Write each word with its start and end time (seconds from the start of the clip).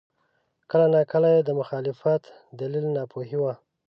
کله 0.69 0.85
ناکله 0.95 1.29
یې 1.35 1.41
د 1.43 1.49
مخالفت 1.59 2.21
دلیل 2.59 2.85
ناپوهي 2.95 3.37
وه. 3.39 3.53